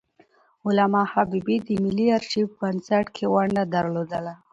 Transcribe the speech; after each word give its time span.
علامه 0.67 1.01
حبيبي 1.11 1.57
د 1.65 1.67
ملي 1.83 2.07
آرشیف 2.17 2.49
بنسټ 2.59 3.05
کې 3.15 3.25
ونډه 3.33 3.63
درلودله. 3.75 4.33